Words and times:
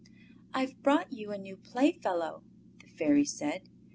"I've 0.51 0.81
brought 0.81 1.13
you 1.13 1.29
a 1.31 1.37
new 1.37 1.55
playfellow," 1.55 2.41
the 2.79 2.87
Fairy 2.89 3.23
said. 3.23 3.69